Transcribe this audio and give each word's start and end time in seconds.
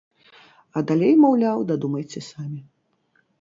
А 0.79 0.81
далей, 0.91 1.13
маўляў, 1.25 1.61
дадумайце 1.73 2.19
самі. 2.31 2.59